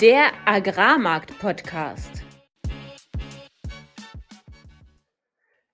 [0.00, 2.22] Der Agrarmarkt-Podcast.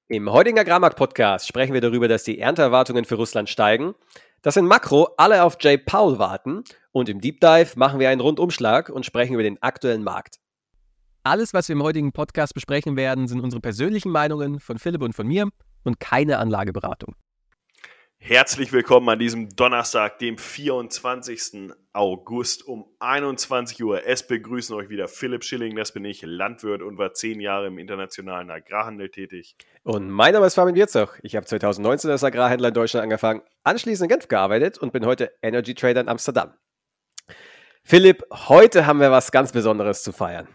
[0.09, 3.95] Im heutigen Agrarmarkt-Podcast sprechen wir darüber, dass die Ernteerwartungen für Russland steigen,
[4.43, 8.21] dass in Makro alle auf Jay Powell warten und im Deep Dive machen wir einen
[8.21, 10.37] Rundumschlag und sprechen über den aktuellen Markt.
[11.23, 15.13] Alles, was wir im heutigen Podcast besprechen werden, sind unsere persönlichen Meinungen von Philipp und
[15.13, 15.49] von mir
[15.85, 17.15] und keine Anlageberatung.
[18.19, 21.73] Herzlich willkommen an diesem Donnerstag, dem 24.
[21.93, 24.05] August um 21 Uhr.
[24.05, 27.79] Es begrüßen euch wieder Philipp Schilling, das bin ich, Landwirt und war zehn Jahre im
[27.79, 29.57] internationalen Agrarhandel tätig.
[29.85, 31.15] Und mein Name ist Fabian Wirzoch.
[31.23, 35.33] Ich habe 2019 als Agrarhändler in Deutschland angefangen, anschließend in Genf gearbeitet und bin heute
[35.41, 36.55] Energy Trader in Amsterdam.
[37.85, 40.49] Philipp, heute haben wir was ganz Besonderes zu feiern.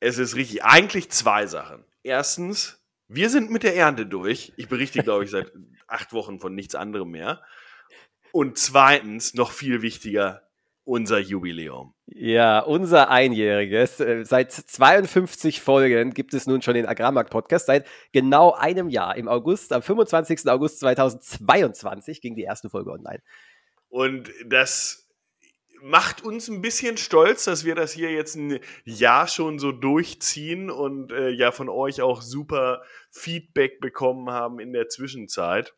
[0.00, 1.84] Es ist richtig, eigentlich zwei Sachen.
[2.02, 4.52] Erstens, wir sind mit der Ernte durch.
[4.56, 5.50] Ich berichte, glaube ich, seit
[5.86, 7.42] acht Wochen von nichts anderem mehr.
[8.32, 10.42] Und zweitens, noch viel wichtiger,
[10.84, 11.94] unser Jubiläum.
[12.06, 13.98] Ja, unser einjähriges.
[13.98, 17.66] Äh, seit 52 Folgen gibt es nun schon den Agrarmarkt-Podcast.
[17.66, 19.16] Seit genau einem Jahr.
[19.16, 20.48] Im August, am 25.
[20.48, 23.20] August 2022 ging die erste Folge online.
[23.88, 25.08] Und das
[25.82, 30.70] macht uns ein bisschen stolz, dass wir das hier jetzt ein Jahr schon so durchziehen
[30.70, 35.74] und äh, ja von euch auch super Feedback bekommen haben in der Zwischenzeit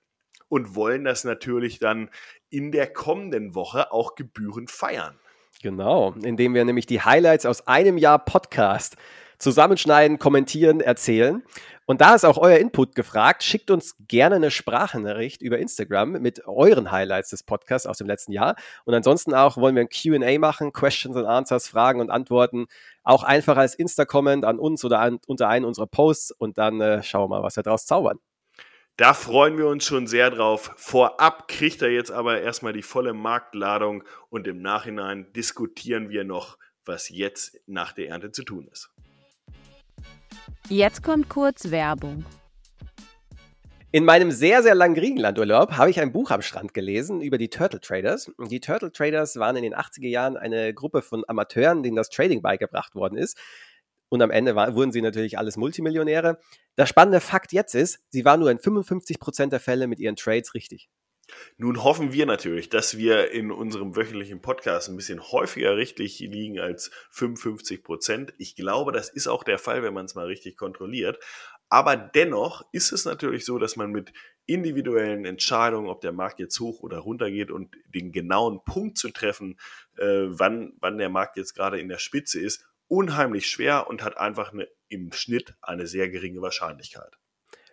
[0.49, 2.11] und wollen das natürlich dann
[2.51, 5.19] in der kommenden Woche auch gebührend feiern.
[5.63, 8.97] Genau, indem wir nämlich die Highlights aus einem Jahr Podcast
[9.39, 11.43] zusammenschneiden, kommentieren, erzählen.
[11.87, 13.43] Und da ist auch euer Input gefragt.
[13.43, 18.33] Schickt uns gerne eine Sprachnachricht über Instagram mit euren Highlights des Podcasts aus dem letzten
[18.33, 18.57] Jahr.
[18.85, 22.67] Und ansonsten auch wollen wir ein QA machen, Questions and Answers, Fragen und Antworten.
[23.05, 26.33] Auch einfach als Insta-Comment an uns oder an, unter einen unserer Posts.
[26.33, 28.19] Und dann äh, schauen wir mal, was wir daraus zaubern.
[28.99, 30.73] Da freuen wir uns schon sehr drauf.
[30.77, 36.59] Vorab kriegt er jetzt aber erstmal die volle Marktladung und im Nachhinein diskutieren wir noch,
[36.85, 38.91] was jetzt nach der Ernte zu tun ist.
[40.69, 42.25] Jetzt kommt kurz Werbung.
[43.93, 47.51] In meinem sehr, sehr langen Griechenlandurlaub habe ich ein Buch am Strand gelesen über die
[47.51, 48.33] Turtle Traders.
[48.51, 52.43] Die Turtle Traders waren in den 80er Jahren eine Gruppe von Amateuren, denen das Trading
[52.43, 53.39] beigebracht worden ist.
[54.09, 56.39] Und am Ende war, wurden sie natürlich alles Multimillionäre.
[56.77, 60.17] Der spannende Fakt jetzt ist, sie waren nur in 55 Prozent der Fälle mit ihren
[60.17, 60.89] Trades richtig.
[61.57, 66.59] Nun hoffen wir natürlich, dass wir in unserem wöchentlichen Podcast ein bisschen häufiger richtig liegen
[66.59, 68.33] als 55 Prozent.
[68.39, 71.19] Ich glaube, das ist auch der Fall, wenn man es mal richtig kontrolliert.
[71.69, 74.13] Aber dennoch ist es natürlich so, dass man mit
[74.47, 79.11] individuellen Entscheidungen, ob der Markt jetzt hoch oder runter geht und den genauen Punkt zu
[79.11, 79.59] treffen,
[79.99, 84.17] äh, wann, wann der Markt jetzt gerade in der Spitze ist, unheimlich schwer und hat
[84.17, 87.19] einfach eine, im Schnitt eine sehr geringe Wahrscheinlichkeit.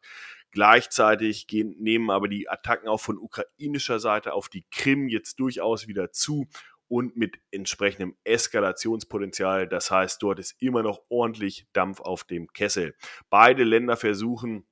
[0.53, 5.87] Gleichzeitig gehen, nehmen aber die Attacken auch von ukrainischer Seite auf die Krim jetzt durchaus
[5.87, 6.47] wieder zu
[6.93, 9.67] und mit entsprechendem Eskalationspotenzial.
[9.67, 12.93] Das heißt, dort ist immer noch ordentlich Dampf auf dem Kessel.
[13.31, 14.67] Beide Länder versuchen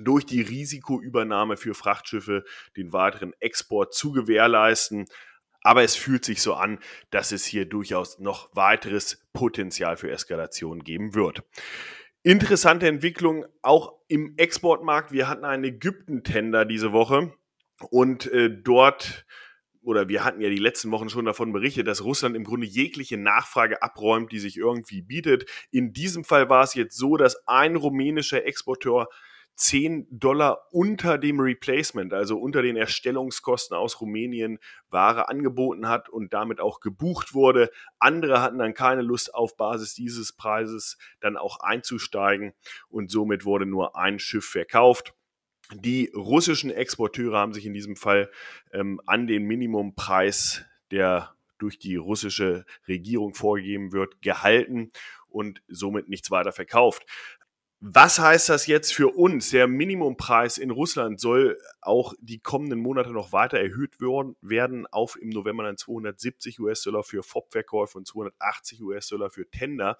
[0.00, 2.44] durch die Risikoübernahme für Frachtschiffe
[2.78, 5.04] den weiteren Export zu gewährleisten.
[5.60, 6.78] Aber es fühlt sich so an,
[7.10, 11.42] dass es hier durchaus noch weiteres Potenzial für Eskalation geben wird.
[12.22, 15.12] Interessante Entwicklung auch im Exportmarkt.
[15.12, 17.34] Wir hatten einen Ägypten-Tender diese Woche
[17.90, 19.26] und äh, dort
[19.90, 23.18] oder wir hatten ja die letzten Wochen schon davon berichtet, dass Russland im Grunde jegliche
[23.18, 25.50] Nachfrage abräumt, die sich irgendwie bietet.
[25.72, 29.08] In diesem Fall war es jetzt so, dass ein rumänischer Exporteur
[29.56, 34.60] 10 Dollar unter dem Replacement, also unter den Erstellungskosten aus Rumänien,
[34.90, 37.70] Ware angeboten hat und damit auch gebucht wurde.
[37.98, 42.54] Andere hatten dann keine Lust auf Basis dieses Preises dann auch einzusteigen
[42.88, 45.14] und somit wurde nur ein Schiff verkauft.
[45.74, 48.30] Die russischen Exporteure haben sich in diesem Fall
[48.72, 54.90] ähm, an den Minimumpreis, der durch die russische Regierung vorgegeben wird, gehalten
[55.28, 57.06] und somit nichts weiter verkauft.
[57.82, 59.48] Was heißt das jetzt für uns?
[59.48, 63.98] Der Minimumpreis in Russland soll auch die kommenden Monate noch weiter erhöht
[64.42, 69.96] werden auf im November dann 270 US-Dollar für FOB-Verkäufe und 280 US-Dollar für Tender.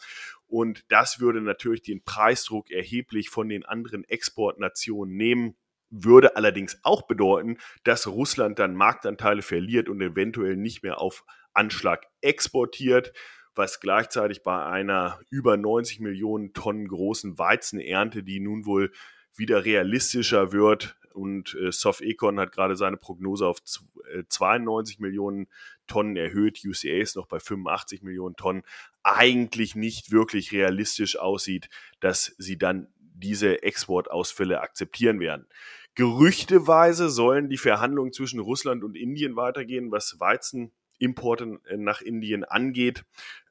[0.46, 5.56] Und das würde natürlich den Preisdruck erheblich von den anderen Exportnationen nehmen
[5.92, 12.06] würde allerdings auch bedeuten, dass Russland dann Marktanteile verliert und eventuell nicht mehr auf Anschlag
[12.20, 13.12] exportiert
[13.54, 18.92] was gleichzeitig bei einer über 90 Millionen Tonnen großen Weizenernte, die nun wohl
[19.36, 25.48] wieder realistischer wird, und äh, Sofecon hat gerade seine Prognose auf 92 äh, Millionen
[25.86, 26.60] Tonnen erhöht.
[26.64, 28.62] UCA ist noch bei 85 Millionen Tonnen.
[29.02, 31.68] Eigentlich nicht wirklich realistisch aussieht,
[32.00, 35.46] dass sie dann diese Exportausfälle akzeptieren werden.
[35.94, 42.44] Gerüchteweise sollen die Verhandlungen zwischen Russland und Indien weitergehen, was Weizen Importe äh, nach Indien
[42.44, 43.04] angeht.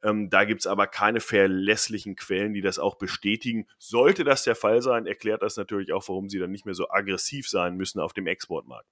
[0.04, 3.68] Ähm, da gibt es aber keine verlässlichen Quellen, die das auch bestätigen.
[3.78, 6.90] Sollte das der Fall sein, erklärt das natürlich auch, warum sie dann nicht mehr so
[6.90, 8.88] aggressiv sein müssen auf dem Exportmarkt.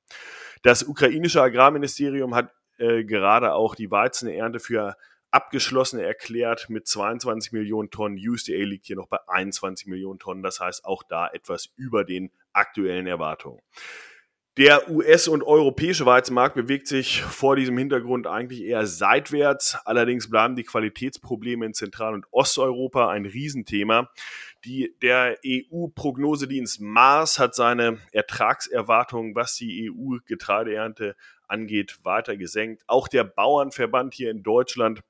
[0.63, 4.97] Das ukrainische Agrarministerium hat äh, gerade auch die Weizenernte für
[5.29, 8.17] abgeschlossen erklärt mit 22 Millionen Tonnen.
[8.17, 10.41] USDA liegt hier noch bei 21 Millionen Tonnen.
[10.41, 13.61] Das heißt auch da etwas über den aktuellen Erwartungen.
[14.57, 19.77] Der US- und europäische Weizenmarkt bewegt sich vor diesem Hintergrund eigentlich eher seitwärts.
[19.85, 24.09] Allerdings bleiben die Qualitätsprobleme in Zentral- und Osteuropa ein Riesenthema.
[24.65, 31.15] Die, der EU-Prognosedienst Mars hat seine Ertragserwartungen, was die EU-Getreideernte
[31.47, 32.83] angeht, weiter gesenkt.
[32.87, 35.01] Auch der Bauernverband hier in Deutschland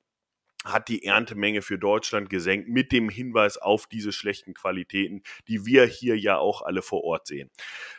[0.72, 5.84] hat die Erntemenge für Deutschland gesenkt mit dem Hinweis auf diese schlechten Qualitäten, die wir
[5.86, 7.50] hier ja auch alle vor Ort sehen.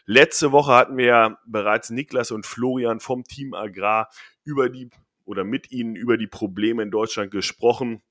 [0.06, 4.10] Letzte Woche hatten wir ja bereits Niklas und Florian vom Team Agrar
[4.44, 4.89] über die
[5.25, 8.01] oder mit ihnen über die Probleme in Deutschland gesprochen.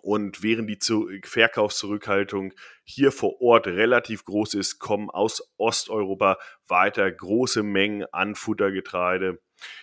[0.00, 2.54] Und während die Verkaufszurückhaltung
[2.84, 9.38] hier vor Ort relativ groß ist, kommen aus Osteuropa weiter große Mengen an Futtergetreide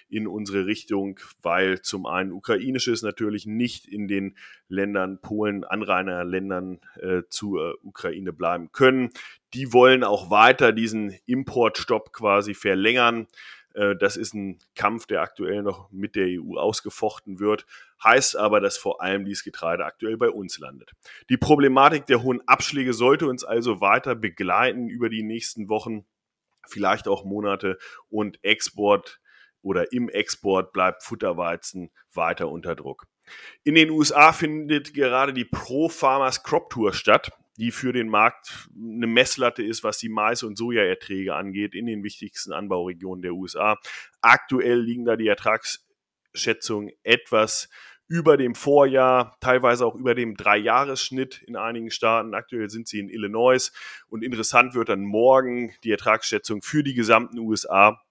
[0.10, 4.36] in unsere Richtung, weil zum einen ukrainisches natürlich nicht in den
[4.68, 9.10] Ländern Polen, Anrainerländern äh, zur Ukraine bleiben können.
[9.54, 13.28] Die wollen auch weiter diesen Importstopp quasi verlängern.
[13.74, 17.66] Äh, das ist ein Kampf, der aktuell noch mit der EU ausgefochten wird.
[18.04, 20.92] Heißt aber, dass vor allem dieses Getreide aktuell bei uns landet.
[21.30, 26.06] Die Problematik der hohen Abschläge sollte uns also weiter begleiten über die nächsten Wochen,
[26.68, 27.78] vielleicht auch Monate
[28.10, 29.20] und Export
[29.62, 33.08] oder im Export bleibt Futterweizen weiter unter Druck.
[33.64, 38.70] In den USA findet gerade die Pro Farmers Crop Tour statt, die für den Markt
[38.74, 43.78] eine Messlatte ist, was die Mais- und Sojaerträge angeht in den wichtigsten Anbauregionen der USA.
[44.22, 47.70] Aktuell liegen da die Ertragsschätzungen etwas
[48.08, 52.34] über dem Vorjahr, teilweise auch über dem Dreijahresschnitt in einigen Staaten.
[52.34, 53.72] Aktuell sind sie in Illinois
[54.08, 58.02] und interessant wird dann morgen die Ertragsschätzung für die gesamten USA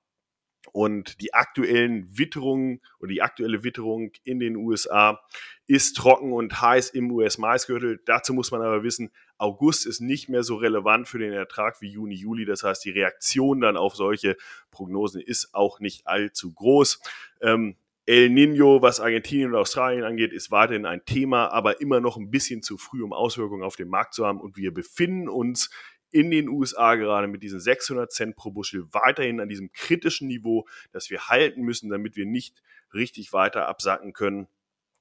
[0.72, 5.20] und die aktuellen Witterungen oder die aktuelle Witterung in den USA
[5.66, 8.00] ist trocken und heiß im US-Maisgürtel.
[8.04, 11.88] Dazu muss man aber wissen, August ist nicht mehr so relevant für den Ertrag wie
[11.88, 12.44] Juni, Juli.
[12.44, 14.36] Das heißt, die Reaktion dann auf solche
[14.70, 17.00] Prognosen ist auch nicht allzu groß.
[17.40, 17.76] Ähm,
[18.06, 22.30] El Nino, was Argentinien und Australien angeht, ist weiterhin ein Thema, aber immer noch ein
[22.30, 24.40] bisschen zu früh, um Auswirkungen auf den Markt zu haben.
[24.40, 25.70] Und wir befinden uns
[26.10, 30.66] in den USA gerade mit diesen 600 Cent pro Bushel weiterhin an diesem kritischen Niveau,
[30.90, 32.62] das wir halten müssen, damit wir nicht
[32.94, 34.48] richtig weiter absacken können.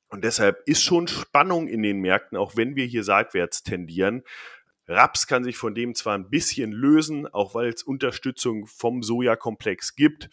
[0.10, 4.24] Und deshalb ist schon Spannung in den Märkten, auch wenn wir hier seitwärts tendieren.
[4.88, 9.96] Raps kann sich von dem zwar ein bisschen lösen, auch weil es Unterstützung vom Sojakomplex
[9.96, 10.30] gibt.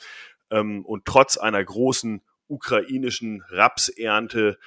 [0.51, 4.59] Ähm, und trotz einer großen ukrainischen Rapsernte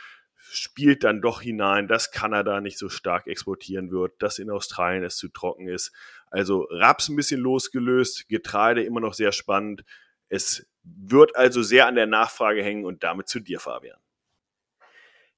[0.50, 5.18] spielt dann doch hinein, dass Kanada nicht so stark exportieren wird, dass in Australien es
[5.18, 5.92] zu trocken ist.
[6.30, 9.84] Also Raps ein bisschen losgelöst, Getreide immer noch sehr spannend.
[10.30, 14.00] Es wird also sehr an der Nachfrage hängen und damit zu dir, Fabian.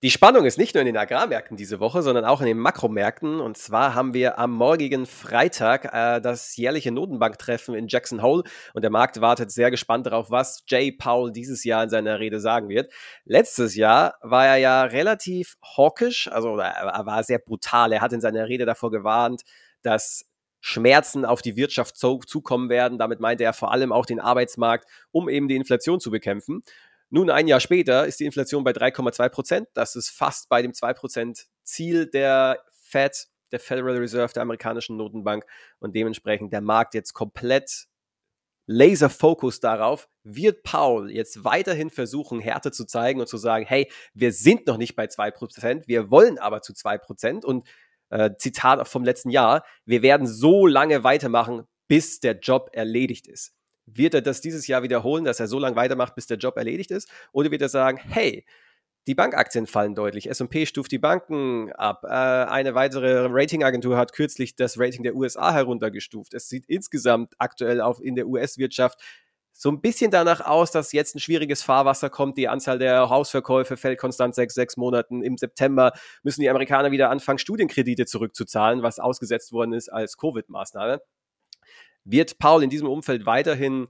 [0.01, 3.41] Die Spannung ist nicht nur in den Agrarmärkten diese Woche, sondern auch in den Makromärkten.
[3.41, 8.43] Und zwar haben wir am morgigen Freitag äh, das jährliche Notenbanktreffen in Jackson Hole.
[8.73, 12.39] Und der Markt wartet sehr gespannt darauf, was Jay Powell dieses Jahr in seiner Rede
[12.39, 12.93] sagen wird.
[13.25, 17.91] Letztes Jahr war er ja relativ hawkisch, also er war sehr brutal.
[17.91, 19.41] Er hat in seiner Rede davor gewarnt,
[19.81, 20.29] dass
[20.61, 22.97] Schmerzen auf die Wirtschaft zukommen werden.
[22.97, 26.63] Damit meinte er vor allem auch den Arbeitsmarkt, um eben die Inflation zu bekämpfen.
[27.11, 29.67] Nun, ein Jahr später ist die Inflation bei 3,2 Prozent.
[29.73, 34.95] Das ist fast bei dem 2 Prozent Ziel der Fed, der Federal Reserve, der amerikanischen
[34.95, 35.45] Notenbank.
[35.79, 37.87] Und dementsprechend der Markt jetzt komplett
[38.67, 44.31] Laser-Focus darauf, wird Paul jetzt weiterhin versuchen, Härte zu zeigen und zu sagen, hey, wir
[44.31, 47.43] sind noch nicht bei 2%, wir wollen aber zu 2%.
[47.43, 47.67] Und
[48.09, 53.53] äh, Zitat vom letzten Jahr, wir werden so lange weitermachen, bis der Job erledigt ist.
[53.93, 56.91] Wird er das dieses Jahr wiederholen, dass er so lange weitermacht, bis der Job erledigt
[56.91, 57.10] ist?
[57.31, 58.46] Oder wird er sagen, hey,
[59.08, 60.29] die Bankaktien fallen deutlich.
[60.29, 62.03] S&P stuft die Banken ab.
[62.03, 66.34] Äh, eine weitere Ratingagentur hat kürzlich das Rating der USA heruntergestuft.
[66.34, 69.01] Es sieht insgesamt aktuell auch in der US-Wirtschaft
[69.60, 72.38] so ein bisschen danach aus, dass jetzt ein schwieriges Fahrwasser kommt.
[72.38, 75.22] Die Anzahl der Hausverkäufe fällt konstant sechs, sechs Monaten.
[75.22, 75.91] Im September
[76.24, 81.01] müssen die Amerikaner wieder anfangen, Studienkredite zurückzuzahlen, was ausgesetzt worden ist als Covid-Maßnahme.
[82.03, 83.87] Wird Paul in diesem Umfeld weiterhin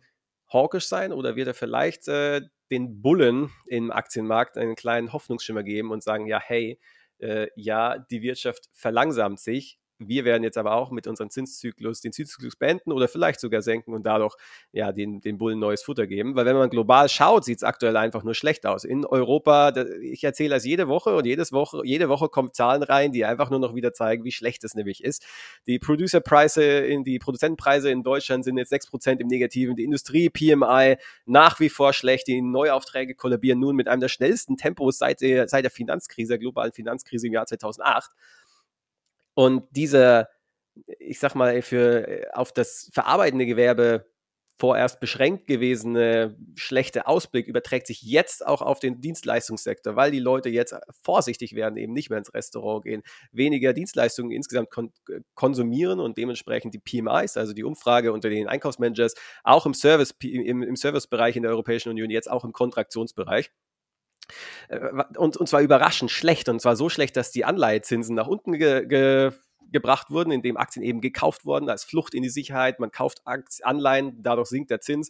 [0.52, 5.92] hawkisch sein oder wird er vielleicht äh, den Bullen im Aktienmarkt einen kleinen Hoffnungsschimmer geben
[5.92, 6.80] und sagen, ja, hey,
[7.20, 12.14] äh, ja, die Wirtschaft verlangsamt sich, wir werden jetzt aber auch mit unserem Zinszyklus den
[12.14, 14.36] Zinszyklus beenden oder vielleicht sogar senken und dadurch
[14.72, 16.36] ja den, den Bullen neues Futter geben.
[16.36, 18.86] Weil wenn man global schaut, sieht es aktuell einfach nur schlecht aus.
[18.86, 23.12] In Europa, ich erzähle das jede Woche und jedes Woche, jede Woche kommen Zahlen rein,
[23.12, 25.26] die einfach nur noch wieder zeigen, wie schlecht es nämlich ist.
[25.68, 30.98] Die Producerpreise in die Produzentenpreise in Deutschland sind jetzt 6% im Negativen, die Industrie PMI
[31.26, 35.50] nach wie vor schlecht, die Neuaufträge kollabieren nun mit einem der schnellsten Tempos seit der,
[35.50, 38.12] seit der Finanzkrise, der globalen Finanzkrise im Jahr 2008.
[39.40, 40.28] Und dieser,
[41.00, 44.06] ich sag mal, für äh, auf das verarbeitende Gewerbe
[44.58, 50.50] vorerst beschränkt gewesene schlechte Ausblick überträgt sich jetzt auch auf den Dienstleistungssektor, weil die Leute
[50.50, 56.02] jetzt vorsichtig werden, eben nicht mehr ins Restaurant gehen, weniger Dienstleistungen insgesamt kon äh, konsumieren
[56.02, 59.14] und dementsprechend die PMIs, also die Umfrage unter den Einkaufsmanagers,
[59.46, 63.52] auch im Service, im, im Servicebereich in der Europäischen Union, jetzt auch im Kontraktionsbereich.
[64.68, 64.80] Äh,
[65.18, 66.50] und, und zwar überraschend schlecht.
[66.50, 69.32] Und zwar so schlecht, dass die Anleihezinsen nach unten ge, ge,
[69.72, 72.80] gebracht wurden, indem Aktien eben gekauft wurden als Flucht in die Sicherheit.
[72.80, 73.22] Man kauft
[73.64, 75.10] Anleihen, dadurch sinkt der Zins.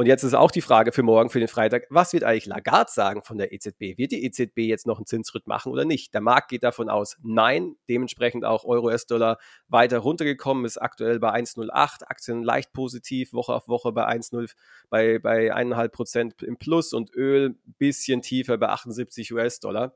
[0.00, 2.90] Und jetzt ist auch die Frage für morgen, für den Freitag, was wird eigentlich Lagarde
[2.90, 3.98] sagen von der EZB?
[3.98, 6.14] Wird die EZB jetzt noch einen Zinsschritt machen oder nicht?
[6.14, 7.76] Der Markt geht davon aus, nein.
[7.86, 9.36] Dementsprechend auch Euro-US-Dollar
[9.68, 14.50] weiter runtergekommen, ist aktuell bei 1,08, Aktien leicht positiv, Woche auf Woche bei 1,0,
[14.88, 19.94] bei, bei 1,5 Prozent im Plus und Öl ein bisschen tiefer bei 78 US-Dollar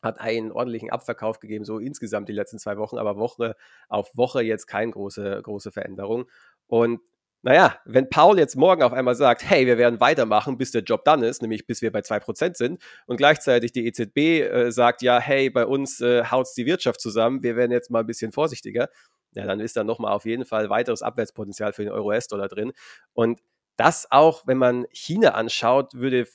[0.00, 3.56] hat einen ordentlichen Abverkauf gegeben, so insgesamt die letzten zwei Wochen, aber Woche
[3.88, 6.26] auf Woche jetzt keine große, große Veränderung.
[6.68, 7.00] Und
[7.42, 11.04] naja, wenn Paul jetzt morgen auf einmal sagt, hey, wir werden weitermachen, bis der Job
[11.04, 15.18] dann ist, nämlich bis wir bei 2% sind, und gleichzeitig die EZB äh, sagt, ja,
[15.18, 18.88] hey, bei uns äh, haut die Wirtschaft zusammen, wir werden jetzt mal ein bisschen vorsichtiger,
[19.32, 22.72] ja, dann ist da nochmal auf jeden Fall weiteres Abwärtspotenzial für den Euro-US-Dollar drin.
[23.12, 23.40] Und
[23.76, 26.26] das auch, wenn man China anschaut, würde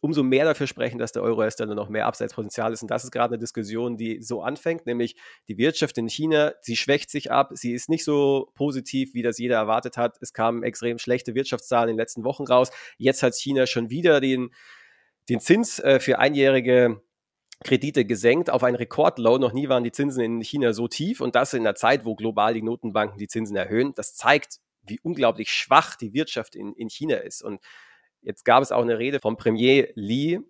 [0.00, 2.82] umso mehr dafür sprechen, dass der Euro-US-Dollar noch mehr Abseitspotenzial ist.
[2.82, 5.16] Und das ist gerade eine Diskussion, die so anfängt, nämlich
[5.48, 9.38] die Wirtschaft in China, sie schwächt sich ab, sie ist nicht so positiv, wie das
[9.38, 10.16] jeder erwartet hat.
[10.20, 12.70] Es kamen extrem schlechte Wirtschaftszahlen in den letzten Wochen raus.
[12.96, 14.50] Jetzt hat China schon wieder den,
[15.28, 17.02] den Zins äh, für einjährige
[17.62, 19.38] Kredite gesenkt auf ein Rekordlow.
[19.38, 22.14] Noch nie waren die Zinsen in China so tief und das in einer Zeit, wo
[22.14, 23.92] global die Notenbanken die Zinsen erhöhen.
[23.94, 27.42] Das zeigt, wie unglaublich schwach die Wirtschaft in, in China ist.
[27.42, 27.60] Und
[28.22, 30.40] Jetzt gab es auch eine Rede vom Premier Li,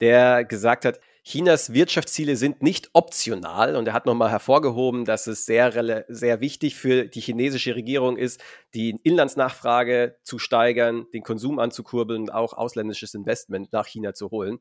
[0.00, 5.44] der gesagt hat, Chinas Wirtschaftsziele sind nicht optional und er hat nochmal hervorgehoben, dass es
[5.44, 12.22] sehr, sehr wichtig für die chinesische Regierung ist, die Inlandsnachfrage zu steigern, den Konsum anzukurbeln
[12.22, 14.60] und auch ausländisches Investment nach China zu holen.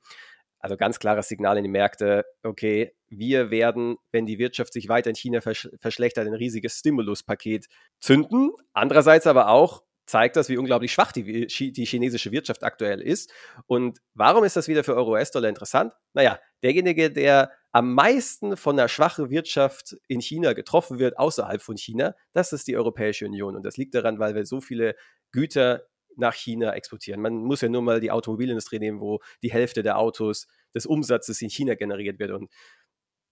[0.59, 5.09] Also ganz klares Signal in die Märkte, okay, wir werden, wenn die Wirtschaft sich weiter
[5.09, 7.67] in China versch verschlechtert, ein riesiges Stimuluspaket
[8.01, 8.51] zünden.
[8.73, 13.31] Andererseits aber auch, zeigt das, wie unglaublich schwach die, die chinesische Wirtschaft aktuell ist.
[13.67, 15.93] Und warum ist das wieder für Euro-US-Dollar interessant?
[16.13, 21.77] Naja, derjenige, der am meisten von der schwachen Wirtschaft in China getroffen wird, außerhalb von
[21.77, 23.55] China, das ist die Europäische Union.
[23.55, 24.95] Und das liegt daran, weil wir so viele
[25.31, 25.83] Güter
[26.15, 27.21] nach China exportieren.
[27.21, 31.41] Man muss ja nur mal die Automobilindustrie nehmen, wo die Hälfte der Autos des Umsatzes
[31.41, 32.31] in China generiert wird.
[32.31, 32.49] Und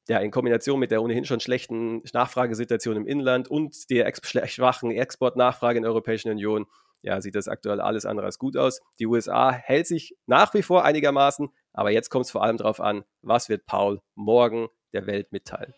[0.08, 4.22] ja, in Kombination mit der ohnehin schon schlechten Nachfragesituation im Inland und der ex
[4.52, 6.66] schwachen Exportnachfrage in der Europäischen Union,
[7.02, 8.82] ja, sieht das aktuell alles andere als gut aus.
[9.00, 12.80] Die USA hält sich nach wie vor einigermaßen, aber jetzt kommt es vor allem darauf
[12.80, 15.74] an, was wird Paul morgen der Welt mitteilen.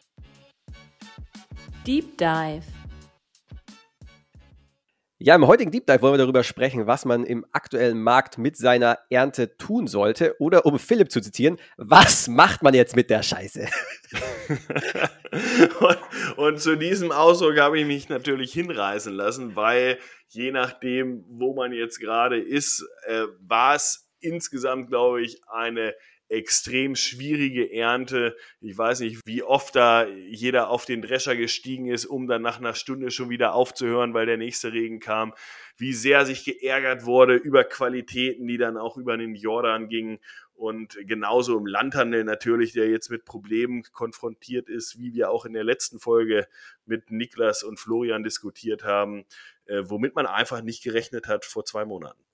[1.86, 2.77] Deep Dive.
[5.20, 8.56] Ja, im heutigen Deep Dive wollen wir darüber sprechen, was man im aktuellen Markt mit
[8.56, 10.36] seiner Ernte tun sollte.
[10.40, 13.68] Oder um Philipp zu zitieren, was macht man jetzt mit der Scheiße?
[15.80, 15.98] und,
[16.38, 19.98] und, zu diesem Ausdruck habe ich mich natürlich hinreißen lassen, weil
[20.28, 25.96] je nachdem, wo man jetzt gerade ist, äh, war es insgesamt, glaube ich, eine
[26.30, 28.36] extrem schwierige Ernte.
[28.62, 32.60] Ich weiß nicht, wie oft da jeder auf den Drescher gestiegen ist, um dann nach
[32.60, 35.34] einer Stunde schon wieder aufzuhören, weil der nächste Regen kam.
[35.78, 40.20] Wie sehr sich geärgert wurde über Qualitäten, die dann auch über den Jordan gingen.
[40.54, 45.54] Und genauso im Landhandel natürlich, der jetzt mit Problemen konfrontiert ist, wie wir auch in
[45.54, 46.48] der letzten Folge
[46.86, 49.26] mit Niklas und Florian diskutiert haben,
[49.68, 52.27] äh, womit man einfach nicht gerechnet hat vor zwei Monaten.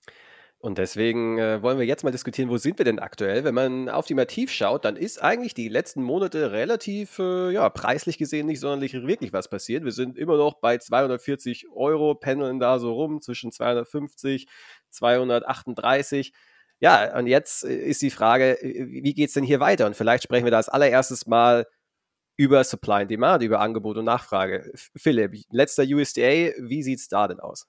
[0.66, 3.44] Und deswegen äh, wollen wir jetzt mal diskutieren, wo sind wir denn aktuell?
[3.44, 7.70] Wenn man auf die Mativ schaut, dann ist eigentlich die letzten Monate relativ, äh, ja,
[7.70, 9.84] preislich gesehen nicht sonderlich wirklich was passiert.
[9.84, 14.48] Wir sind immer noch bei 240 Euro, pendeln da so rum zwischen 250,
[14.90, 16.32] 238.
[16.80, 19.86] Ja, und jetzt äh, ist die Frage, äh, wie geht es denn hier weiter?
[19.86, 21.68] Und vielleicht sprechen wir da als allererstes mal
[22.38, 24.72] über Supply and Demand, über Angebot und Nachfrage.
[24.96, 27.68] Philipp, letzter USDA, wie sieht es da denn aus?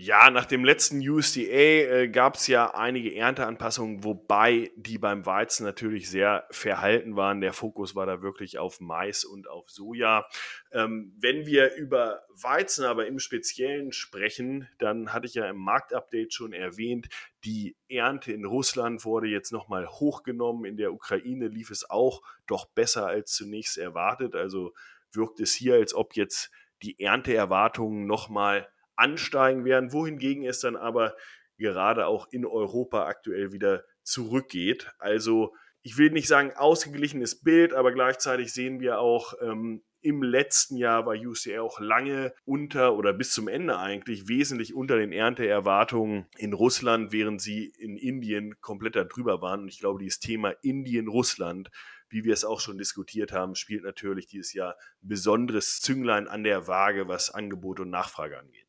[0.00, 5.64] Ja, nach dem letzten USDA äh, gab es ja einige Ernteanpassungen, wobei die beim Weizen
[5.64, 7.40] natürlich sehr verhalten waren.
[7.40, 10.24] Der Fokus war da wirklich auf Mais und auf Soja.
[10.70, 16.32] Ähm, wenn wir über Weizen aber im Speziellen sprechen, dann hatte ich ja im Marktupdate
[16.32, 17.08] schon erwähnt,
[17.42, 20.64] die Ernte in Russland wurde jetzt nochmal hochgenommen.
[20.64, 24.36] In der Ukraine lief es auch doch besser als zunächst erwartet.
[24.36, 24.74] Also
[25.10, 26.52] wirkt es hier, als ob jetzt
[26.82, 31.16] die Ernteerwartungen nochmal ansteigen werden, wohingegen es dann aber
[31.56, 34.90] gerade auch in Europa aktuell wieder zurückgeht.
[34.98, 40.76] Also ich will nicht sagen ausgeglichenes Bild, aber gleichzeitig sehen wir auch ähm, im letzten
[40.76, 46.26] Jahr war UCR auch lange unter oder bis zum Ende eigentlich wesentlich unter den Ernteerwartungen
[46.36, 49.62] in Russland, während sie in Indien komplett darüber waren.
[49.62, 51.70] Und ich glaube, dieses Thema Indien-Russland,
[52.10, 56.68] wie wir es auch schon diskutiert haben, spielt natürlich dieses Jahr besonderes Zünglein an der
[56.68, 58.67] Waage, was Angebot und Nachfrage angeht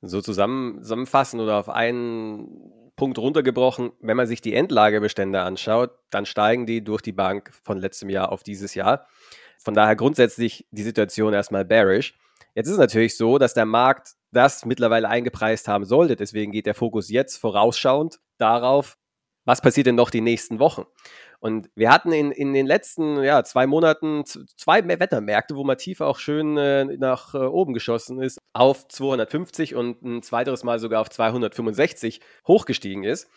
[0.00, 6.26] so zusammen, zusammenfassen oder auf einen Punkt runtergebrochen, wenn man sich die Endlagebestände anschaut, dann
[6.26, 9.06] steigen die durch die Bank von letztem Jahr auf dieses Jahr.
[9.58, 12.18] Von daher grundsätzlich die Situation erstmal bearish.
[12.54, 16.16] Jetzt ist es natürlich so, dass der Markt das mittlerweile eingepreist haben sollte.
[16.16, 18.98] Deswegen geht der Fokus jetzt vorausschauend darauf,
[19.48, 20.84] was passiert denn noch die nächsten Wochen.
[21.40, 26.18] Und wir hatten in, in den letzten ja, zwei Monaten zwei Wettermärkte, wo Mativ auch
[26.18, 31.08] schön äh, nach äh, oben geschossen ist, auf 250 und ein zweiteres Mal sogar auf
[31.08, 33.30] 265 hochgestiegen ist.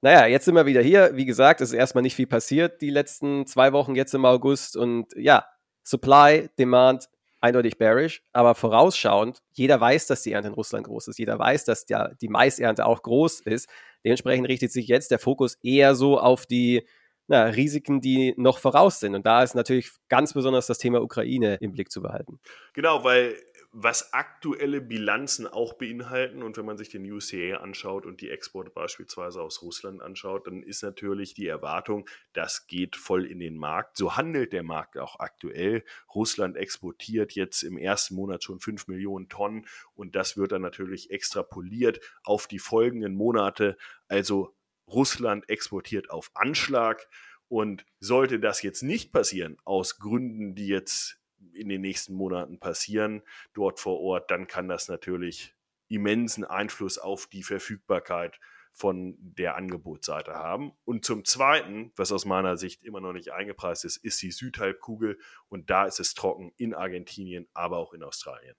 [0.00, 1.16] Naja, jetzt sind wir wieder hier.
[1.16, 4.76] Wie gesagt, es ist erstmal nicht viel passiert die letzten zwei Wochen jetzt im August.
[4.76, 5.44] Und ja,
[5.82, 7.08] Supply, Demand,
[7.42, 11.18] eindeutig bearish, aber vorausschauend, jeder weiß, dass die Ernte in Russland groß ist.
[11.18, 13.68] Jeder weiß, dass ja, die Maisernte auch groß ist.
[14.04, 16.86] Dementsprechend richtet sich jetzt der Fokus eher so auf die
[17.28, 19.14] na, Risiken, die noch voraus sind.
[19.14, 22.40] Und da ist natürlich ganz besonders das Thema Ukraine im Blick zu behalten.
[22.74, 23.36] Genau, weil
[23.74, 28.70] was aktuelle Bilanzen auch beinhalten und wenn man sich den UCA anschaut und die Exporte
[28.70, 33.96] beispielsweise aus Russland anschaut, dann ist natürlich die Erwartung, das geht voll in den Markt.
[33.96, 35.84] So handelt der Markt auch aktuell.
[36.14, 41.10] Russland exportiert jetzt im ersten Monat schon 5 Millionen Tonnen und das wird dann natürlich
[41.10, 43.78] extrapoliert auf die folgenden Monate.
[44.06, 44.54] Also
[44.86, 47.08] Russland exportiert auf Anschlag.
[47.48, 51.21] Und sollte das jetzt nicht passieren, aus Gründen, die jetzt
[51.54, 53.22] in den nächsten Monaten passieren,
[53.54, 55.54] dort vor Ort, dann kann das natürlich
[55.88, 58.38] immensen Einfluss auf die Verfügbarkeit
[58.72, 60.72] von der Angebotsseite haben.
[60.84, 65.18] Und zum Zweiten, was aus meiner Sicht immer noch nicht eingepreist ist, ist die Südhalbkugel.
[65.48, 68.56] Und da ist es trocken in Argentinien, aber auch in Australien.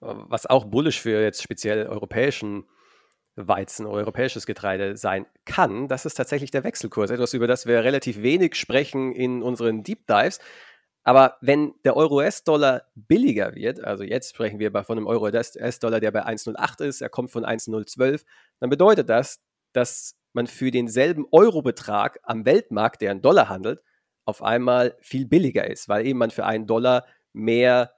[0.00, 2.68] Was auch bullisch für jetzt speziell europäischen
[3.34, 7.10] Weizen, europäisches Getreide sein kann, das ist tatsächlich der Wechselkurs.
[7.10, 10.38] Etwas, über das wir relativ wenig sprechen in unseren Deep Dives.
[11.04, 16.24] Aber wenn der Euro-US-Dollar billiger wird, also jetzt sprechen wir von einem Euro-US-Dollar, der bei
[16.24, 18.24] 1,08 ist, er kommt von 1,012,
[18.60, 19.40] dann bedeutet das,
[19.72, 23.82] dass man für denselben Euro-Betrag am Weltmarkt, der in Dollar handelt,
[24.24, 27.92] auf einmal viel billiger ist, weil eben man für einen Dollar mehr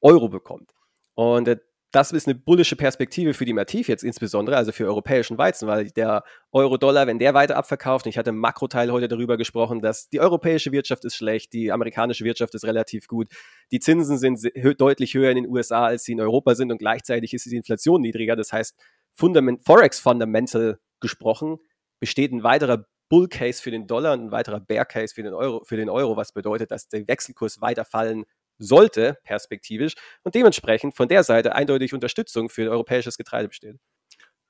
[0.00, 0.74] Euro bekommt.
[1.14, 1.58] Und äh,
[1.90, 5.90] das ist eine bullische Perspektive für die Mativ jetzt insbesondere, also für europäischen Weizen, weil
[5.90, 6.22] der
[6.52, 10.70] Euro-Dollar, wenn der weiter abverkauft, ich hatte im Makroteil heute darüber gesprochen, dass die europäische
[10.70, 13.28] Wirtschaft ist schlecht, die amerikanische Wirtschaft ist relativ gut,
[13.72, 14.38] die Zinsen sind
[14.78, 18.02] deutlich höher in den USA, als sie in Europa sind und gleichzeitig ist die Inflation
[18.02, 18.36] niedriger.
[18.36, 18.76] Das heißt,
[19.14, 21.58] Fundament, Forex Fundamental gesprochen,
[22.00, 25.32] besteht ein weiterer Bull Case für den Dollar und ein weiterer Bear Case für den
[25.32, 28.26] Euro, für den Euro, was bedeutet, dass der Wechselkurs weiter fallen
[28.58, 33.76] sollte, perspektivisch, und dementsprechend von der Seite eindeutig Unterstützung für europäisches Getreide besteht.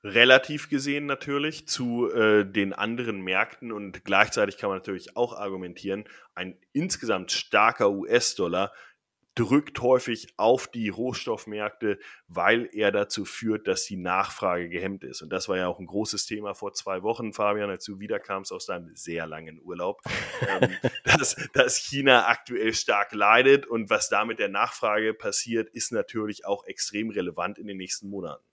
[0.01, 6.05] Relativ gesehen natürlich zu äh, den anderen Märkten und gleichzeitig kann man natürlich auch argumentieren,
[6.35, 8.71] ein insgesamt starker US-Dollar
[9.35, 15.21] drückt häufig auf die Rohstoffmärkte, weil er dazu führt, dass die Nachfrage gehemmt ist.
[15.21, 18.51] Und das war ja auch ein großes Thema vor zwei Wochen, Fabian, als du wiederkamst
[18.51, 20.01] aus deinem sehr langen Urlaub,
[20.47, 20.69] ähm,
[21.05, 26.45] dass, dass China aktuell stark leidet und was da mit der Nachfrage passiert, ist natürlich
[26.45, 28.43] auch extrem relevant in den nächsten Monaten.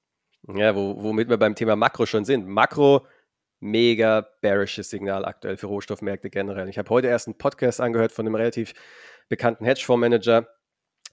[0.54, 2.46] Ja, wo, womit wir beim Thema Makro schon sind.
[2.46, 3.06] Makro
[3.58, 6.68] mega bearisches Signal aktuell für Rohstoffmärkte generell.
[6.68, 8.74] Ich habe heute erst einen Podcast angehört von einem relativ
[9.28, 10.48] bekannten Hedgefondsmanager,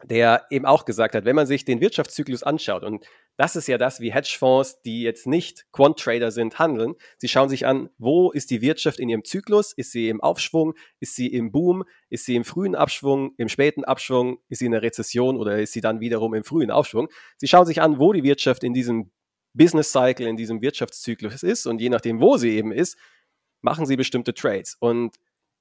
[0.05, 3.05] der eben auch gesagt hat, wenn man sich den Wirtschaftszyklus anschaut, und
[3.37, 6.93] das ist ja das, wie Hedgefonds, die jetzt nicht Quant-Trader sind, handeln.
[7.17, 9.73] Sie schauen sich an, wo ist die Wirtschaft in ihrem Zyklus?
[9.73, 10.73] Ist sie im Aufschwung?
[10.99, 11.83] Ist sie im Boom?
[12.09, 14.37] Ist sie im frühen Abschwung, im späten Abschwung?
[14.49, 17.07] Ist sie in der Rezession oder ist sie dann wiederum im frühen Aufschwung?
[17.37, 19.11] Sie schauen sich an, wo die Wirtschaft in diesem
[19.53, 22.97] Business Cycle, in diesem Wirtschaftszyklus ist und je nachdem, wo sie eben ist,
[23.61, 24.75] machen sie bestimmte Trades.
[24.79, 25.15] Und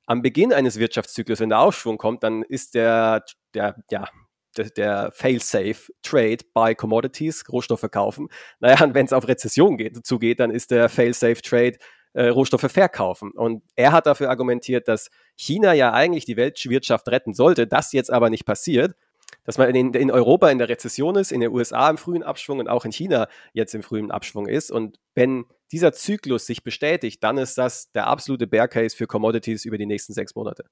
[0.07, 3.25] am Beginn eines Wirtschaftszyklus, wenn der Aufschwung kommt, dann ist der,
[3.55, 4.09] der, ja,
[4.57, 8.29] der, der Fail-Safe-Trade bei Commodities, Rohstoffe kaufen.
[8.61, 11.79] Naja, und wenn es auf Rezession geht, zugeht, dann ist der Fail-Safe-Trade
[12.15, 13.31] äh, Rohstoffe verkaufen.
[13.33, 18.12] Und er hat dafür argumentiert, dass China ja eigentlich die Weltwirtschaft retten sollte, das jetzt
[18.12, 18.95] aber nicht passiert,
[19.45, 22.59] dass man in, in, Europa in der Rezession ist, in den USA im frühen Abschwung
[22.61, 24.71] und auch in China jetzt im frühen Abschwung ist.
[24.71, 29.65] Und wenn dieser Zyklus sich bestätigt, dann ist das der absolute Bear Case für Commodities
[29.65, 30.65] über die nächsten sechs Monate.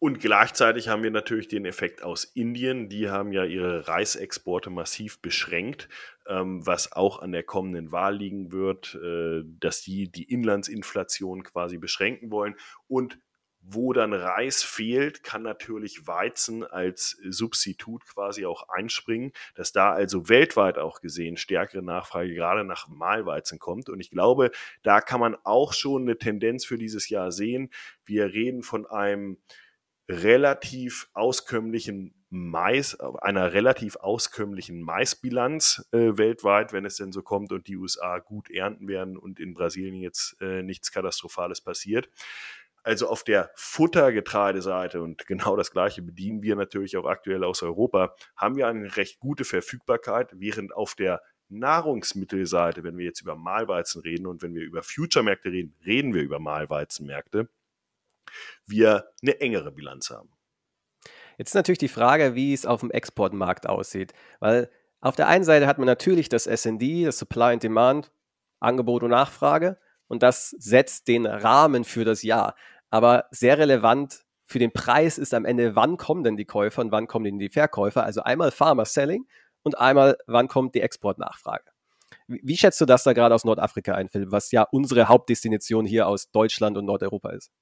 [0.00, 2.88] Und gleichzeitig haben wir natürlich den Effekt aus Indien.
[2.88, 5.88] Die haben ja ihre Reisexporte massiv beschränkt,
[6.28, 11.78] ähm, was auch an der kommenden Wahl liegen wird, äh, dass die die Inlandsinflation quasi
[11.78, 12.54] beschränken wollen.
[12.86, 13.18] Und
[13.60, 20.28] wo dann Reis fehlt, kann natürlich Weizen als Substitut quasi auch einspringen, dass da also
[20.28, 23.88] weltweit auch gesehen stärkere Nachfrage gerade nach Mahlweizen kommt.
[23.88, 24.52] Und ich glaube,
[24.84, 27.70] da kann man auch schon eine Tendenz für dieses Jahr sehen.
[28.04, 29.38] Wir reden von einem
[30.08, 37.68] relativ auskömmlichen Mais, einer relativ auskömmlichen Maisbilanz äh, weltweit, wenn es denn so kommt und
[37.68, 42.10] die USA gut ernten werden und in Brasilien jetzt äh, nichts Katastrophales passiert.
[42.82, 48.14] Also auf der Futtergetreideseite und genau das gleiche bedienen wir natürlich auch aktuell aus Europa,
[48.36, 54.02] haben wir eine recht gute Verfügbarkeit, während auf der Nahrungsmittelseite, wenn wir jetzt über Mahlweizen
[54.02, 57.48] reden und wenn wir über Future-Märkte reden, reden wir über Mahlweizenmärkte
[58.66, 60.30] wir eine engere Bilanz haben.
[61.38, 65.44] Jetzt ist natürlich die Frage, wie es auf dem Exportmarkt aussieht, weil auf der einen
[65.44, 68.10] Seite hat man natürlich das S&D, das Supply and Demand,
[68.58, 72.56] Angebot und Nachfrage und das setzt den Rahmen für das Jahr.
[72.90, 76.90] Aber sehr relevant für den Preis ist am Ende, wann kommen denn die Käufer und
[76.90, 78.02] wann kommen denn die Verkäufer?
[78.04, 79.26] Also einmal Farmer Selling
[79.62, 81.64] und einmal, wann kommt die Exportnachfrage?
[82.26, 85.84] Wie, wie schätzt du das da gerade aus Nordafrika ein, Philipp, was ja unsere Hauptdestination
[85.84, 87.52] hier aus Deutschland und Nordeuropa ist?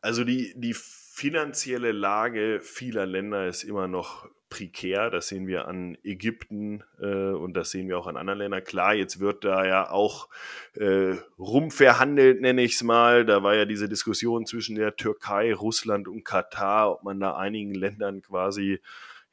[0.00, 5.10] Also die, die finanzielle Lage vieler Länder ist immer noch prekär.
[5.10, 8.64] Das sehen wir an Ägypten äh, und das sehen wir auch an anderen Ländern.
[8.64, 10.28] Klar, jetzt wird da ja auch
[10.74, 13.24] äh, rumverhandelt, nenne ich es mal.
[13.24, 17.74] Da war ja diese Diskussion zwischen der Türkei, Russland und Katar, ob man da einigen
[17.74, 18.80] Ländern quasi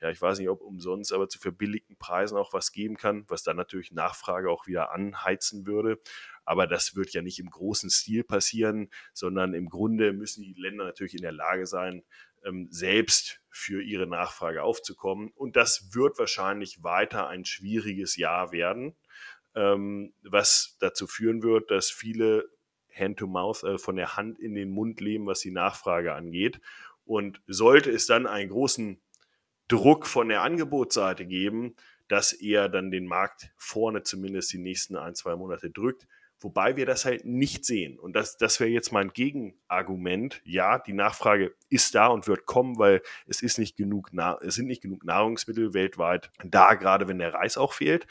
[0.04, 3.42] ja, ich weiß nicht, ob umsonst, aber zu verbilligten Preisen auch was geben kann, was
[3.42, 5.98] dann natürlich Nachfrage auch wieder anheizen würde.
[6.44, 10.84] Aber das wird ja nicht im großen Stil passieren, sondern im Grunde müssen die Länder
[10.84, 12.04] natürlich in der Lage sein,
[12.44, 15.32] ähm, selbst für ihre Nachfrage aufzukommen.
[15.36, 18.98] Und das wird wahrscheinlich weiter ein schwieriges Jahr werden,
[19.56, 22.50] ähm, was dazu führen wird, dass viele
[22.94, 26.60] Hand-to-Mouth äh, von der Hand in den Mund leben, was die Nachfrage angeht.
[27.06, 29.02] Und sollte es dann einen großen
[29.68, 31.76] Druck von der Angebotsseite geben,
[32.08, 36.08] dass er dann den Markt vorne zumindest die nächsten ein, zwei Monate drückt.
[36.40, 37.98] Wobei wir das halt nicht sehen.
[37.98, 40.42] Und das, das wäre jetzt mein Gegenargument.
[40.44, 44.68] Ja, die Nachfrage ist da und wird kommen, weil es ist nicht genug, es sind
[44.68, 48.08] nicht genug Nahrungsmittel weltweit da, gerade wenn der Reis auch fehlt.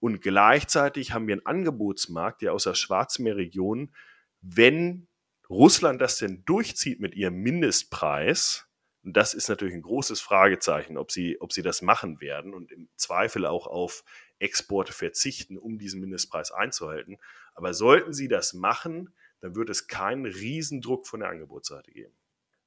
[0.00, 3.92] Und gleichzeitig haben wir einen Angebotsmarkt, der aus der Schwarzmeerregion,
[4.40, 5.06] wenn
[5.48, 8.69] Russland das denn durchzieht mit ihrem Mindestpreis,
[9.02, 12.70] Und das ist natürlich ein großes Fragezeichen, ob sie, ob sie das machen werden und
[12.70, 14.04] im Zweifel auch auf
[14.38, 17.18] Exporte verzichten, um diesen Mindestpreis einzuhalten.
[17.54, 22.14] Aber sollten sie das machen, dann wird es keinen Riesendruck von der Angebotsseite geben.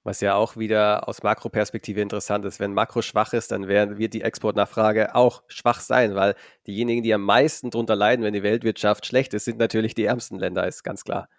[0.05, 2.59] Was ja auch wieder aus Makroperspektive interessant ist.
[2.59, 6.35] Wenn Makro schwach ist, dann wird die Exportnachfrage auch schwach sein, weil
[6.67, 10.37] diejenigen, die am meisten darunter leiden, wenn die Weltwirtschaft schlecht ist, sind natürlich die ärmsten
[10.37, 11.29] Länder, ist ganz klar.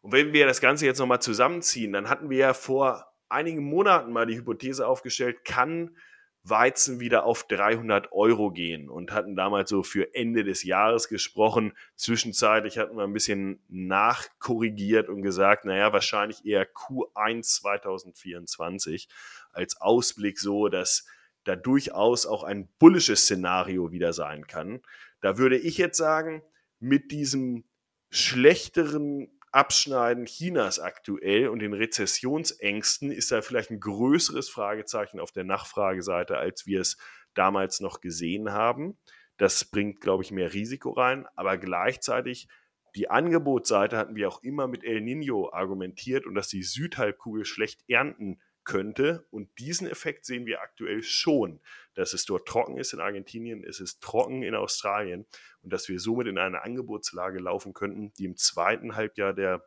[0.00, 4.12] Und wenn wir das Ganze jetzt nochmal zusammenziehen, dann hatten wir ja vor einigen Monaten
[4.12, 5.96] mal die Hypothese aufgestellt, kann
[6.44, 11.72] Weizen wieder auf 300 Euro gehen und hatten damals so für Ende des Jahres gesprochen.
[11.96, 19.08] Zwischenzeitlich hatten wir ein bisschen nachkorrigiert und gesagt, naja, wahrscheinlich eher Q1 2024
[19.52, 21.06] als Ausblick so, dass
[21.44, 24.80] da durchaus auch ein bullisches Szenario wieder sein kann.
[25.20, 26.42] Da würde ich jetzt sagen,
[26.78, 27.64] mit diesem
[28.10, 35.44] schlechteren Abschneiden Chinas aktuell und den Rezessionsängsten ist da vielleicht ein größeres Fragezeichen auf der
[35.44, 36.96] Nachfrageseite, als wir es
[37.34, 38.98] damals noch gesehen haben.
[39.36, 42.48] Das bringt, glaube ich, mehr Risiko rein, aber gleichzeitig
[42.96, 47.84] die Angebotsseite hatten wir auch immer mit El Nino argumentiert und dass die Südhalbkugel schlecht
[47.88, 49.26] ernten könnte.
[49.30, 51.60] Und diesen Effekt sehen wir aktuell schon,
[51.94, 55.26] dass es dort trocken ist in Argentinien, es ist trocken in Australien
[55.62, 59.64] und dass wir somit in eine Angebotslage laufen könnten, die im zweiten Halbjahr der,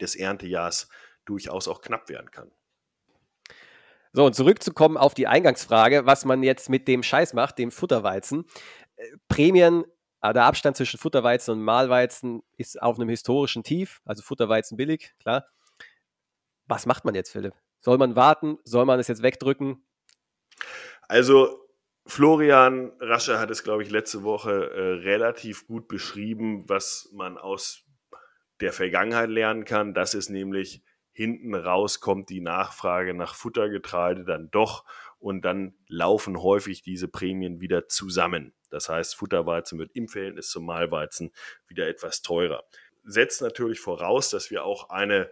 [0.00, 0.88] des Erntejahrs
[1.24, 2.52] durchaus auch knapp werden kann.
[4.12, 8.44] So, und zurückzukommen auf die Eingangsfrage, was man jetzt mit dem Scheiß macht, dem Futterweizen.
[8.96, 9.84] Äh, Prämien,
[10.20, 15.14] äh, der Abstand zwischen Futterweizen und Mahlweizen ist auf einem historischen Tief, also Futterweizen billig,
[15.20, 15.46] klar.
[16.66, 17.54] Was macht man jetzt, Philipp?
[17.80, 18.58] Soll man warten?
[18.64, 19.84] Soll man es jetzt wegdrücken?
[21.08, 21.60] Also
[22.06, 27.84] Florian Rascher hat es, glaube ich, letzte Woche äh, relativ gut beschrieben, was man aus
[28.60, 29.94] der Vergangenheit lernen kann.
[29.94, 34.84] Das ist nämlich hinten raus kommt die Nachfrage nach Futtergetreide dann doch
[35.18, 38.54] und dann laufen häufig diese Prämien wieder zusammen.
[38.70, 41.32] Das heißt, Futterweizen wird im Verhältnis zum Mahlweizen
[41.66, 42.64] wieder etwas teurer.
[43.04, 45.30] Setzt natürlich voraus, dass wir auch eine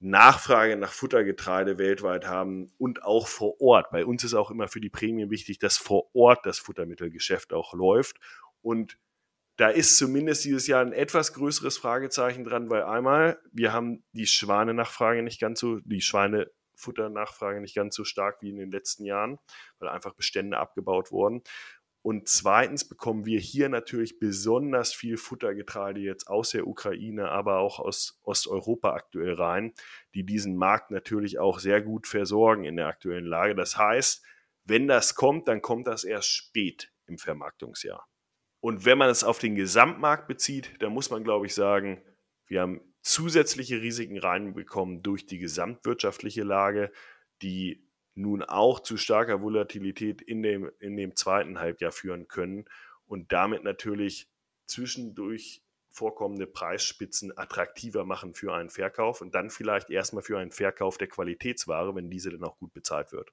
[0.00, 3.90] Nachfrage nach Futtergetreide weltweit haben und auch vor Ort.
[3.90, 7.74] Bei uns ist auch immer für die Prämien wichtig, dass vor Ort das Futtermittelgeschäft auch
[7.74, 8.18] läuft.
[8.62, 8.98] Und
[9.56, 14.26] da ist zumindest dieses Jahr ein etwas größeres Fragezeichen dran, weil einmal, wir haben die
[14.26, 19.40] Schweinenachfrage nicht ganz so, die Schweinefutternachfrage nicht ganz so stark wie in den letzten Jahren,
[19.80, 21.42] weil einfach Bestände abgebaut wurden.
[22.02, 27.80] Und zweitens bekommen wir hier natürlich besonders viel Futtergetreide jetzt aus der Ukraine, aber auch
[27.80, 29.74] aus Osteuropa aktuell rein,
[30.14, 33.54] die diesen Markt natürlich auch sehr gut versorgen in der aktuellen Lage.
[33.54, 34.24] Das heißt,
[34.64, 38.06] wenn das kommt, dann kommt das erst spät im Vermarktungsjahr.
[38.60, 42.02] Und wenn man es auf den Gesamtmarkt bezieht, dann muss man, glaube ich, sagen,
[42.46, 46.92] wir haben zusätzliche Risiken reinbekommen durch die gesamtwirtschaftliche Lage,
[47.42, 47.87] die
[48.18, 52.64] nun auch zu starker Volatilität in dem, in dem zweiten Halbjahr führen können
[53.06, 54.28] und damit natürlich
[54.66, 60.98] zwischendurch vorkommende Preisspitzen attraktiver machen für einen Verkauf und dann vielleicht erstmal für einen Verkauf
[60.98, 63.30] der Qualitätsware, wenn diese dann auch gut bezahlt wird.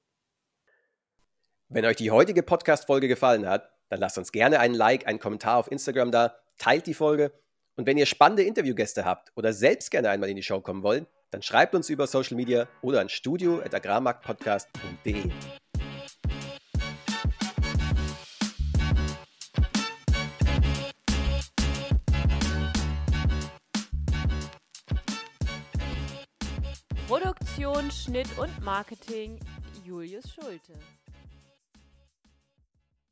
[1.68, 5.58] Wenn euch die heutige Podcast-Folge gefallen hat, dann lasst uns gerne einen Like, einen Kommentar
[5.58, 7.32] auf Instagram da, teilt die Folge
[7.76, 11.08] und wenn ihr spannende Interviewgäste habt oder selbst gerne einmal in die Show kommen wollt,
[11.36, 15.30] dann schreibt uns über Social Media oder an studio.agrarmarktpodcast.de.
[27.06, 29.38] Produktion, Schnitt und Marketing
[29.84, 30.72] Julius Schulte.